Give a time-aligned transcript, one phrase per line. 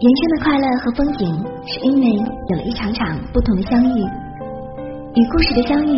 [0.00, 1.28] 人生的快乐和风景，
[1.66, 2.06] 是因为
[2.48, 4.00] 有了一场场不同的相遇，
[5.14, 5.92] 与故事的相遇，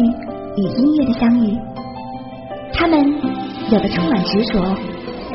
[0.57, 1.57] 与音乐的相遇。
[2.73, 2.99] 他们
[3.71, 4.59] 有的充满执着，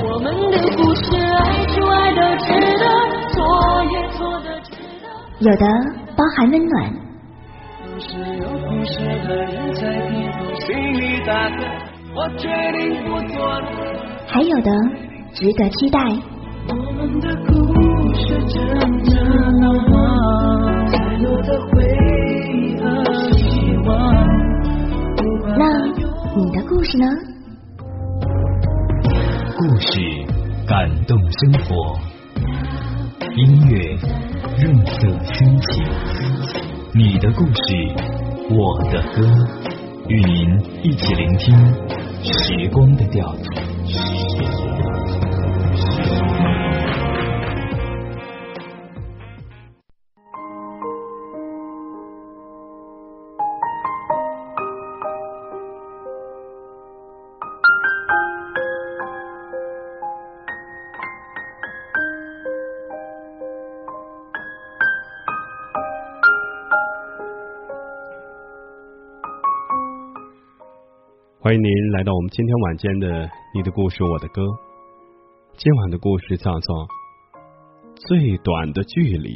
[0.04, 2.84] 我们的故事爱就爱到值得，
[3.30, 4.72] 错也错的值
[5.02, 5.08] 得。
[5.40, 5.66] 有的
[6.18, 6.92] 包含温暖，
[7.86, 9.82] 有时有故事的人在
[10.60, 11.64] 心里打歌，
[12.14, 13.66] 我决定不做了。
[14.28, 14.70] 还有的
[15.34, 16.00] 值得期待。
[16.70, 17.54] 我们的故
[18.18, 18.58] 事真
[19.04, 19.14] 正
[19.60, 19.96] 浪漫，
[20.90, 21.70] 脆弱的回
[22.52, 22.84] 忆和
[23.34, 23.88] 希望。
[25.56, 25.62] 那
[26.36, 27.06] 你的故事呢？
[29.56, 30.00] 故事
[30.68, 31.96] 感动生活，
[33.36, 33.96] 音乐
[34.62, 35.86] 润色心情。
[36.94, 37.62] 你的故事，
[38.50, 39.22] 我的歌，
[40.08, 41.56] 与您一起聆听
[42.24, 43.48] 时光的调子。
[71.40, 74.42] 欢迎您来到我们今天晚间的《你的故事我的歌》。
[75.56, 76.76] 今晚的故事叫做
[77.94, 79.30] 《最短的距离》。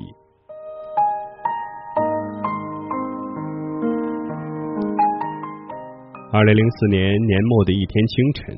[6.34, 8.58] 二零零四年年末的一天清晨，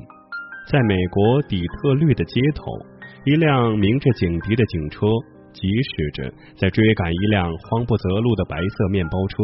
[0.72, 2.64] 在美国底特律的街头，
[3.26, 5.04] 一辆鸣着警笛的警车
[5.52, 9.36] 疾驶着，在追赶一辆慌不择路的白色面包车。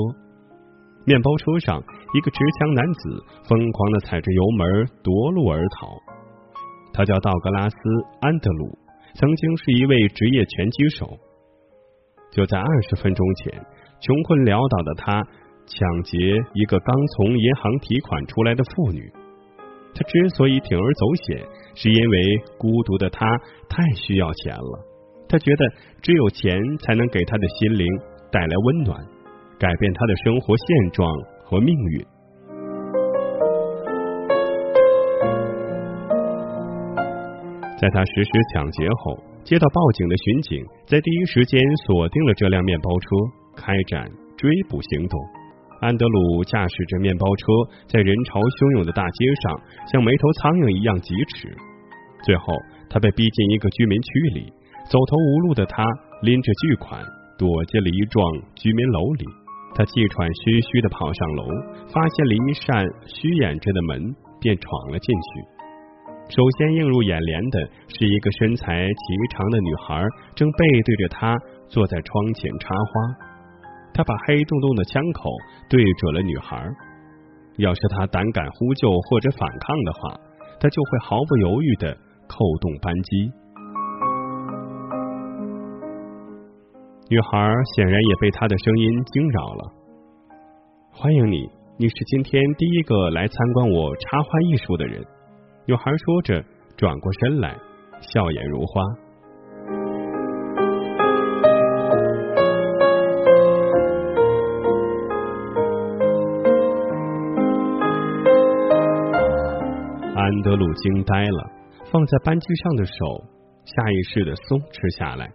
[1.11, 1.83] 面包车上，
[2.15, 5.89] 一个持枪男子疯狂的踩着油门夺路而逃。
[6.93, 7.77] 他叫道格拉斯·
[8.21, 8.79] 安德鲁，
[9.15, 11.19] 曾经是一位职业拳击手。
[12.31, 13.51] 就在二十分钟前，
[13.99, 15.19] 穷困潦倒的他
[15.67, 16.17] 抢劫
[16.55, 19.11] 一个刚从银行提款出来的妇女。
[19.93, 21.43] 他之所以铤而走险，
[21.75, 23.27] 是因为孤独的他
[23.69, 24.79] 太需要钱了。
[25.27, 25.63] 他觉得
[26.03, 27.87] 只有钱才能给他的心灵
[28.31, 29.03] 带来温暖。
[29.61, 31.07] 改变他的生活现状
[31.45, 32.01] 和命运。
[37.79, 43.07] 在他实施抢劫后，接到报警的巡警在第一时间锁定了这辆面包车，
[43.55, 45.21] 开展追捕行动。
[45.83, 47.45] 安德鲁驾驶着面包车
[47.87, 49.61] 在人潮汹涌的大街上，
[49.93, 51.55] 像没头苍蝇一样疾驰。
[52.25, 52.45] 最后，
[52.89, 54.09] 他被逼进一个居民区
[54.41, 54.53] 里，
[54.89, 55.85] 走投无路的他
[56.23, 57.05] 拎着巨款，
[57.37, 59.25] 躲进了一幢居民楼里。
[59.75, 61.45] 他气喘吁吁的跑上楼，
[61.93, 65.61] 发现了一扇虚掩着的门，便闯了进去。
[66.29, 67.59] 首先映入眼帘的
[67.89, 70.05] 是一个身材颀长的女孩，
[70.35, 71.37] 正背对着他
[71.69, 72.93] 坐在窗前插花。
[73.93, 75.31] 他把黑洞洞的枪口
[75.69, 76.65] 对准了女孩。
[77.59, 80.15] 要是他胆敢呼救或者反抗的话，
[80.61, 81.93] 他就会毫不犹豫的
[82.29, 83.33] 扣动扳机。
[87.11, 89.73] 女孩显然也被他的声音惊扰了。
[90.93, 95.05] 欢迎你，你是今天第一个来参观我插花艺术的人。
[95.67, 96.45] 女孩说着，
[96.77, 97.59] 转过身来，
[98.01, 98.83] 笑颜如花。
[110.15, 111.51] 安德鲁惊呆了，
[111.91, 112.95] 放在扳机上的手
[113.65, 115.29] 下意识的松弛下来。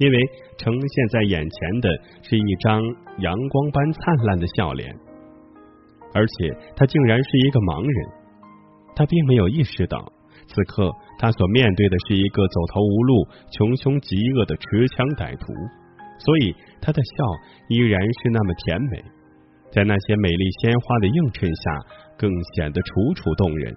[0.00, 0.16] 因为
[0.56, 1.88] 呈现在眼前的
[2.22, 2.80] 是一张
[3.18, 4.88] 阳光般灿烂的笑脸，
[6.14, 8.20] 而且他竟然是一个盲人。
[8.96, 10.00] 他并没有意识到，
[10.48, 15.52] 此刻他所面对的是一个走投无路、穷凶极恶的持枪歹徒，
[16.18, 17.24] 所以他的笑
[17.68, 19.04] 依然是那么甜美，
[19.70, 21.62] 在那些美丽鲜花的映衬下，
[22.16, 23.76] 更显得楚楚动人。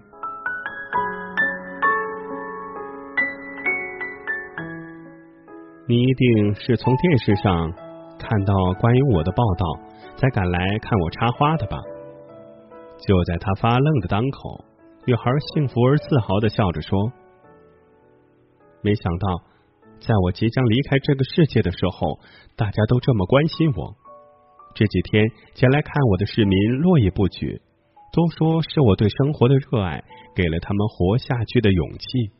[5.86, 7.70] 你一定是从电视上
[8.18, 9.66] 看到关于我的报道，
[10.16, 11.78] 才赶来看我插花的吧？
[13.06, 14.64] 就在他发愣的当口，
[15.06, 17.12] 女孩幸福而自豪的笑着说
[18.82, 19.44] ：“没想到，
[20.00, 22.18] 在我即将离开这个世界的时候，
[22.56, 23.94] 大家都这么关心我。
[24.76, 27.60] 这几天前来看我的市民络绎不绝，
[28.14, 30.02] 都说是我对生活的热爱
[30.34, 32.32] 给了他们活下去的勇气。”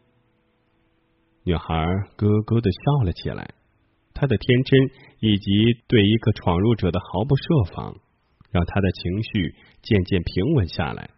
[1.44, 1.86] 女孩
[2.16, 3.50] 咯咯的笑了起来，
[4.14, 4.80] 她的天真
[5.20, 5.52] 以及
[5.88, 7.44] 对一个闯入者的毫不设
[7.76, 7.96] 防，
[8.52, 11.10] 让她的情绪渐渐平稳下来。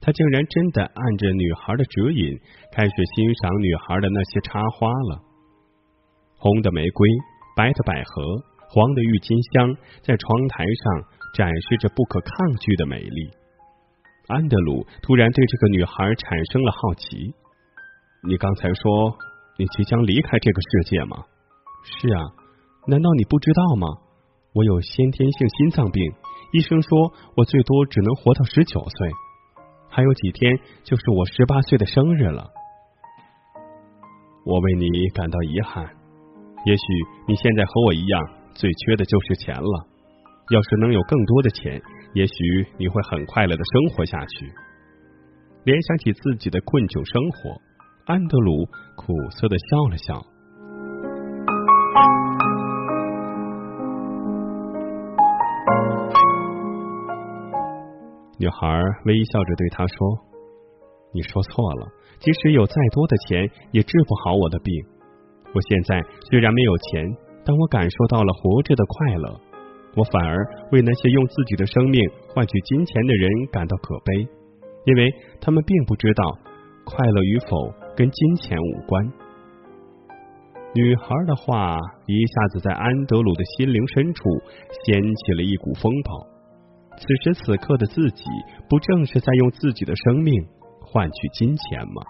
[0.00, 2.38] 他竟然真的按着女孩的指引，
[2.72, 5.22] 开始欣赏女孩的那些插花了。
[6.36, 7.08] 红的玫瑰、
[7.56, 13.30] 白的百合，黄的郁金香，在窗台上展示着不可抗拒的美丽。
[14.26, 17.32] 安德鲁突然对这个女孩产生了好奇
[18.28, 19.16] ：“你刚才说
[19.58, 21.24] 你即将离开这个世界吗
[21.84, 22.20] ？”“是啊，
[22.86, 23.86] 难道你不知道吗？
[24.54, 26.02] 我有先天性心脏病，
[26.52, 29.10] 医生说我最多只能活到十九岁。
[29.88, 32.50] 还有几天就是我十八岁的生日了。
[34.44, 35.84] 我为你感到遗憾。
[36.66, 36.82] 也许
[37.28, 38.22] 你现在和我一样，
[38.54, 39.86] 最缺的就是钱了。
[40.50, 41.80] 要是能有更多的钱。”
[42.14, 42.32] 也许
[42.78, 44.52] 你会很快乐的生活下去。
[45.64, 47.60] 联想起自己的困窘生活，
[48.06, 48.66] 安德鲁
[48.96, 50.20] 苦涩的笑了笑。
[58.38, 59.96] 女孩微笑着对他说
[61.16, 64.74] ：“你说错了，即使有再多的钱，也治不好我的病。
[65.54, 69.40] 我现在虽然没有钱，但我感受到了活着的快乐。”
[69.96, 72.02] 我反而为那些用自己的生命
[72.34, 74.28] 换取金钱的人感到可悲，
[74.84, 75.08] 因为
[75.40, 76.36] 他们并不知道
[76.84, 79.12] 快乐与否跟金钱无关。
[80.74, 84.22] 女孩的话一下子在安德鲁的心灵深处
[84.84, 86.26] 掀起了一股风暴。
[86.96, 88.24] 此时此刻的自己，
[88.68, 90.44] 不正是在用自己的生命
[90.80, 92.02] 换取金钱吗？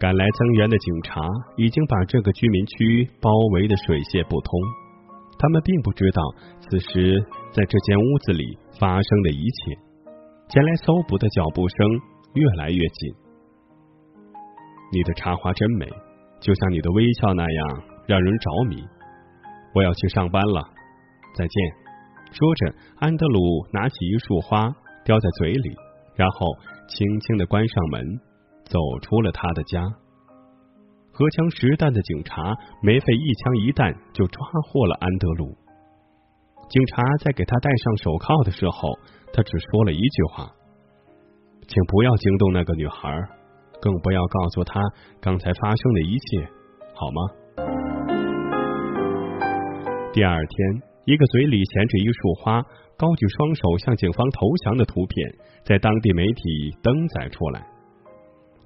[0.00, 1.20] 赶来增援的警察
[1.56, 4.50] 已经把这个居民区包围的水泄不通。
[5.38, 6.22] 他们并不知道
[6.58, 9.78] 此时在这间屋子里发生的一切。
[10.48, 11.76] 前来搜捕的脚步声
[12.32, 13.14] 越来越近。
[14.90, 15.86] 你的插花真美，
[16.40, 18.82] 就像你的微笑那样让人着迷。
[19.74, 20.62] 我要去上班了，
[21.36, 21.62] 再见。
[22.32, 24.74] 说着，安德鲁拿起一束花
[25.04, 25.76] 叼在嘴里，
[26.16, 26.46] 然后
[26.88, 28.29] 轻轻的关上门。
[28.70, 29.82] 走出了他的家，
[31.12, 35.58] 荷枪实弹的警察没费一枪一弹就抓获了安德鲁。
[36.68, 38.96] 警察在给他戴上手铐的时候，
[39.32, 40.46] 他只说了一句话
[41.66, 43.10] ：“请不要惊动那个女孩，
[43.82, 44.80] 更不要告诉她
[45.20, 46.48] 刚才发生的一切，
[46.94, 47.20] 好吗？”
[50.14, 52.62] 第二天，一个嘴里衔着一束花、
[52.96, 55.34] 高举双手向警方投降的图片，
[55.64, 57.66] 在当地媒体登载出来。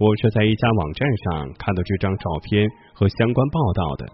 [0.04, 4.04] 我是在一家网站上看到这张照片和相关报道的，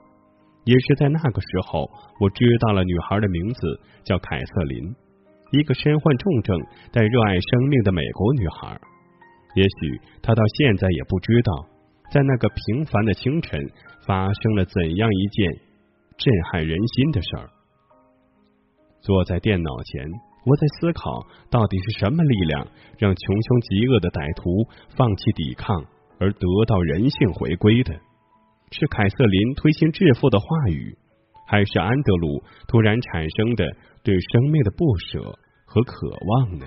[0.63, 1.91] 也是在那个时候，
[2.21, 4.95] 我知道了女孩的名字叫凯瑟琳，
[5.51, 6.57] 一个身患重症
[6.93, 8.81] 但热爱生命的美国女孩。
[9.57, 11.67] 也许她到现在也不知道，
[12.13, 13.61] 在那个平凡的清晨
[14.07, 15.51] 发生了怎样一件
[16.17, 17.51] 震撼人心的事儿。
[19.01, 20.30] 坐在电脑前。
[20.45, 22.67] 我在思考，到底是什么力量
[22.99, 24.67] 让穷凶极恶的歹徒
[24.97, 25.85] 放弃抵抗，
[26.19, 27.93] 而得到人性回归的？
[28.73, 30.97] 是凯瑟琳推心置腹的话语，
[31.47, 33.67] 还是安德鲁突然产生的
[34.03, 36.67] 对生命的不舍和渴望呢？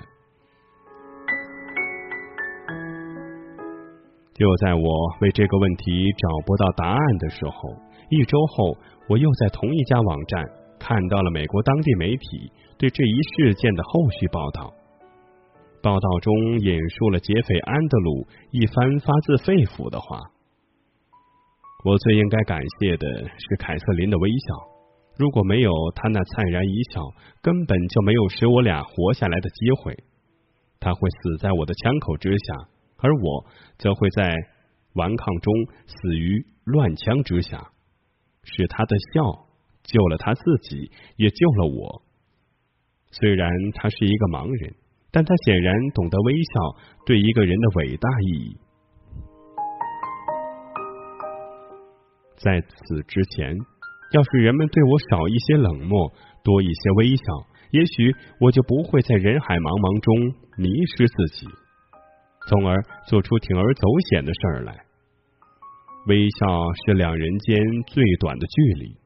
[4.33, 4.83] 就在我
[5.21, 7.53] 为这个问题找不到答案的时候，
[8.09, 8.77] 一周后，
[9.07, 10.44] 我又在同一家网站
[10.83, 12.52] 看到了美国当地媒体。
[12.78, 14.73] 对这一事件的后续报道，
[15.81, 20.19] 报道中引述了劫匪安德鲁一番发自肺腑的话。
[21.85, 24.56] 我最应该感谢的是凯瑟琳的微笑，
[25.18, 27.02] 如果没有她那灿然一笑，
[27.42, 29.95] 根本就没有使我俩活下来的机会。
[30.81, 33.45] 他会死在我的枪口之下，而我
[33.78, 34.35] 则会在
[34.95, 35.54] 顽抗中
[35.85, 37.69] 死于乱枪之下。
[38.44, 39.45] 是他的笑
[39.83, 42.02] 救了他自己，也救了我。
[43.11, 44.73] 虽然他是一个盲人，
[45.11, 46.75] 但他显然懂得微笑
[47.06, 48.57] 对一个人的伟大意义。
[52.37, 53.56] 在此之前，
[54.13, 56.11] 要是人们对我少一些冷漠，
[56.44, 57.23] 多一些微笑，
[57.71, 60.13] 也许我就不会在人海茫茫中
[60.57, 61.47] 迷失自己，
[62.49, 64.75] 从而做出铤而走险的事儿来。
[66.07, 68.97] 微笑是两人间最短的距离，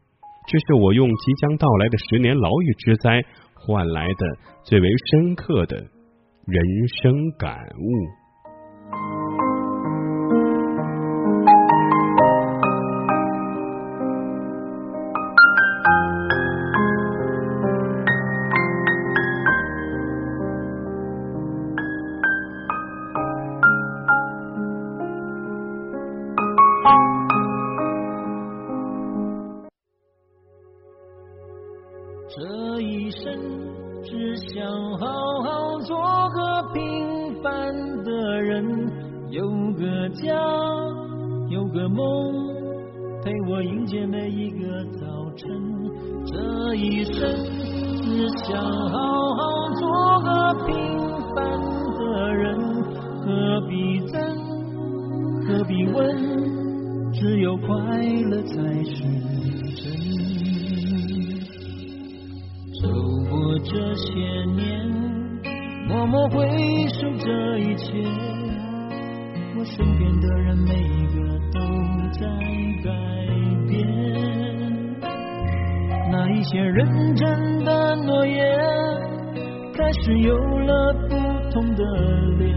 [0.48, 3.22] 这是我用即将到来的十年牢狱之灾。
[3.68, 9.27] 换来的最为深刻的人生感悟。
[46.26, 47.14] 这一生
[48.02, 48.96] 只想好
[49.36, 49.42] 好
[49.74, 49.82] 做
[50.22, 50.30] 个
[50.66, 50.74] 平
[51.34, 51.36] 凡
[51.98, 52.46] 的人，
[53.24, 53.26] 何
[53.68, 54.16] 必争，
[55.48, 55.98] 何必问，
[57.14, 57.68] 只有快
[58.30, 58.96] 乐才是
[59.76, 59.86] 真。
[62.82, 62.84] 走
[63.30, 64.10] 过这些
[64.56, 64.62] 年，
[65.88, 66.36] 默默回
[66.90, 67.86] 首这一切，
[69.58, 70.74] 我身边的人每
[71.16, 71.16] 个
[71.52, 71.60] 都
[72.20, 72.22] 在
[72.84, 72.92] 改
[76.38, 78.38] 一些认真的诺言，
[79.74, 81.16] 开始有了不
[81.50, 81.84] 同的
[82.38, 82.56] 脸。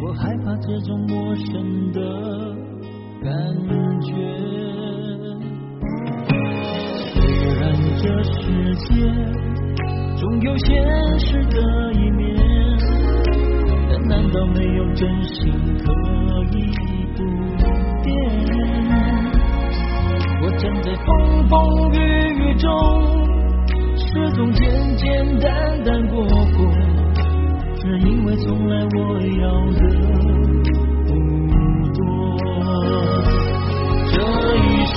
[0.00, 2.00] 我害怕这种陌生的
[3.24, 3.28] 感
[4.00, 4.12] 觉。
[7.12, 7.18] 虽
[7.58, 8.94] 然这世界
[10.16, 12.36] 总有现实的一面，
[13.90, 15.52] 但难道没有真心
[15.84, 15.92] 可
[16.52, 16.70] 以
[17.16, 17.18] 不
[18.04, 18.55] 变？
[20.58, 21.96] 站在风风雨
[22.38, 22.68] 雨中，
[23.94, 26.34] 始终简简单单过过，
[27.76, 29.80] 只因为从来我要的
[31.04, 31.10] 不
[31.92, 31.98] 多。
[34.12, 34.16] 这
[34.56, 34.96] 一生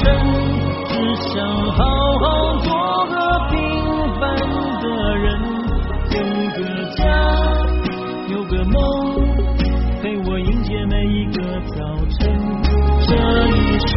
[0.88, 0.94] 只
[1.28, 1.36] 想
[1.74, 1.78] 好
[2.20, 2.26] 好
[2.60, 2.68] 做
[3.08, 3.16] 个
[3.50, 3.54] 平
[4.18, 4.22] 凡
[4.82, 4.86] 的
[5.18, 5.28] 人，
[6.16, 6.18] 有
[6.56, 6.58] 个
[6.96, 7.04] 家，
[8.30, 8.78] 有个梦，
[10.02, 11.38] 陪我迎接每一个
[11.76, 11.78] 早
[12.18, 12.18] 晨。
[13.08, 13.92] 这一生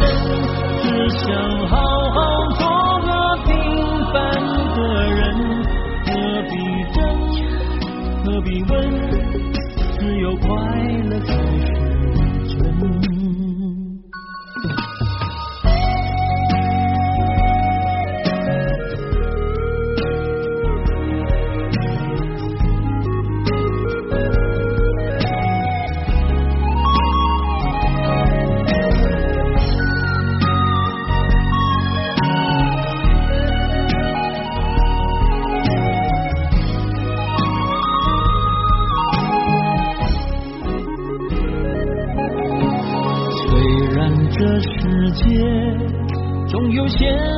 [0.83, 1.31] 只想
[1.67, 1.75] 好
[2.11, 2.17] 好
[2.59, 2.61] 做
[2.99, 3.09] 个
[3.45, 3.51] 平
[4.11, 4.15] 凡
[4.75, 4.77] 的
[5.15, 5.21] 人，
[6.05, 6.11] 何
[6.49, 6.53] 必
[6.93, 6.99] 争，
[8.25, 8.71] 何必问，
[9.97, 10.47] 只有快
[11.09, 11.11] 乐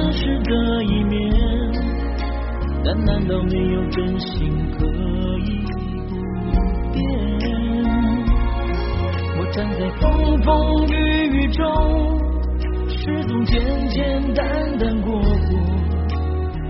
[0.05, 1.17] 真实的一面，
[2.83, 4.85] 但难道没有真心可
[5.39, 5.65] 以
[6.07, 6.15] 不
[6.93, 7.01] 变？
[9.35, 10.93] 我站在风风雨
[11.35, 11.65] 雨中，
[12.87, 13.59] 始终简
[13.89, 15.27] 简单单过过，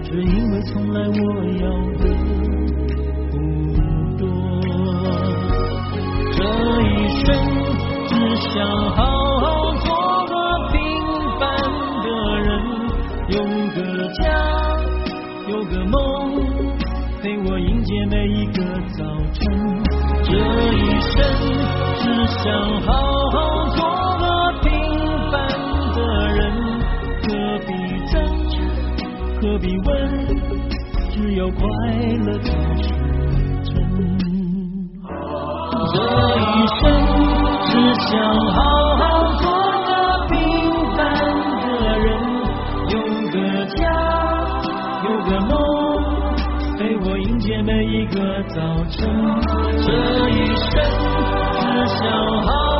[0.01, 1.13] 只因为从来我
[1.59, 1.67] 要
[1.99, 2.07] 的
[3.31, 3.33] 不
[4.17, 4.23] 多。
[6.31, 6.39] 这
[6.83, 6.89] 一
[7.25, 7.27] 生
[8.07, 8.13] 只
[8.47, 9.03] 想好
[9.41, 9.74] 好
[18.09, 18.63] 每一个
[18.97, 19.43] 早晨。
[20.23, 21.13] 这一生
[21.99, 22.91] 只想好
[23.31, 23.35] 好
[23.75, 23.79] 做
[24.19, 24.23] 个
[24.61, 24.69] 平
[25.31, 25.33] 凡
[25.93, 25.97] 的
[26.33, 26.43] 人，
[27.23, 27.29] 何
[27.65, 27.69] 必
[28.11, 28.13] 争，
[29.41, 29.87] 何必问，
[31.11, 31.61] 只有快
[32.25, 32.37] 乐
[48.55, 49.03] 早晨。
[49.83, 49.91] 这
[50.29, 50.71] 一生
[51.51, 51.59] 只
[51.97, 52.01] 想
[52.41, 52.74] 好好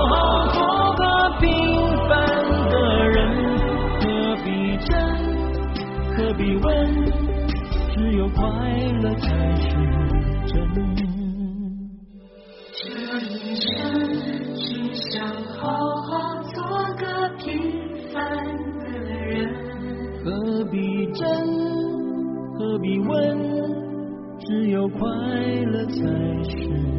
[24.89, 25.07] 快
[25.65, 25.95] 乐才
[26.49, 26.94] 是